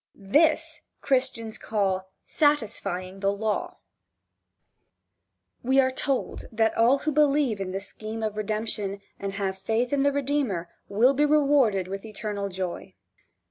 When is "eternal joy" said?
12.03-12.95